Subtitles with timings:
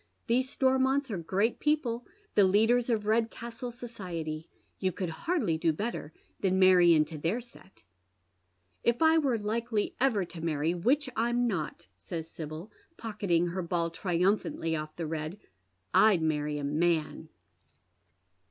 [0.27, 4.49] •♦These Stormonts are great people, the leaders of Redcastle society.
[4.79, 7.83] You could hardly do better than marry into their set.""
[8.91, 13.91] If I were likely ever to marry, which I'm not," says Sibyl, pocketing her ball
[13.91, 15.37] triumphantly ofE the red,"
[15.93, 17.29] I'd marry a man."